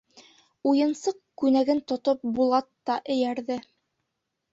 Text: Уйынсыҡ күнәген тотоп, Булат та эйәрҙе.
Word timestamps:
Уйынсыҡ 0.69 1.19
күнәген 1.41 1.81
тотоп, 1.91 2.23
Булат 2.39 2.67
та 2.91 2.97
эйәрҙе. 3.17 3.59